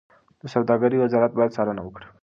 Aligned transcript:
د 0.41 0.43
سوداګرۍ 0.53 0.97
وزارت 0.99 1.31
باید 1.35 1.55
څارنه 1.55 1.81
وکړي. 1.83 2.07